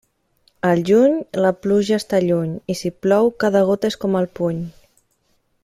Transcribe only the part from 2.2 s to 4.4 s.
lluny, i si plou, cada gota és com el